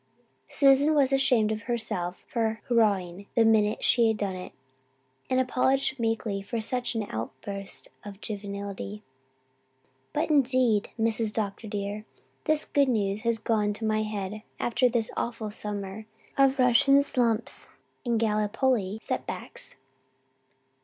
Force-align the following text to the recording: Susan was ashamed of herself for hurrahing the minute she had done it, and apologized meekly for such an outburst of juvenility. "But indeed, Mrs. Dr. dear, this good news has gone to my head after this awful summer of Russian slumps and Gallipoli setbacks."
Susan 0.49 0.95
was 0.95 1.13
ashamed 1.13 1.51
of 1.51 1.61
herself 1.69 2.25
for 2.27 2.59
hurrahing 2.67 3.27
the 3.35 3.45
minute 3.45 3.83
she 3.83 4.07
had 4.07 4.17
done 4.17 4.35
it, 4.35 4.51
and 5.29 5.39
apologized 5.39 5.99
meekly 5.99 6.41
for 6.41 6.59
such 6.59 6.95
an 6.95 7.05
outburst 7.11 7.87
of 8.03 8.19
juvenility. 8.19 9.03
"But 10.11 10.31
indeed, 10.31 10.89
Mrs. 10.99 11.31
Dr. 11.31 11.67
dear, 11.67 12.03
this 12.45 12.65
good 12.65 12.89
news 12.89 13.19
has 13.21 13.37
gone 13.37 13.73
to 13.73 13.85
my 13.85 14.01
head 14.01 14.41
after 14.59 14.89
this 14.89 15.11
awful 15.15 15.51
summer 15.51 16.07
of 16.35 16.57
Russian 16.57 17.03
slumps 17.03 17.69
and 18.03 18.19
Gallipoli 18.19 18.97
setbacks." 19.03 19.75